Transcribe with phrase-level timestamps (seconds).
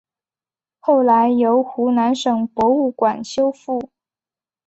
[0.79, 3.87] 后来由湖南省博物馆修复。